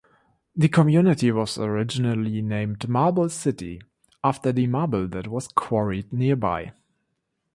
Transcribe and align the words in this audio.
The 0.55 0.67
community 0.67 1.31
was 1.31 1.59
originally 1.59 2.41
named 2.41 2.89
Marble 2.89 3.29
City, 3.29 3.83
after 4.23 4.51
the 4.51 4.65
marble 4.65 5.07
that 5.09 5.27
was 5.27 5.47
quarried 5.49 6.11
nearby. 6.11 6.73